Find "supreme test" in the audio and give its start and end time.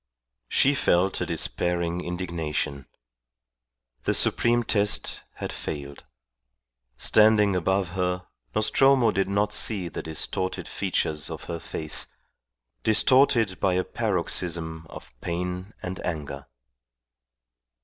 4.15-5.21